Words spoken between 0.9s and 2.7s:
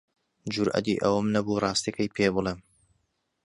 ئەوەم نەبوو ڕاستییەکەی پێ بڵێم.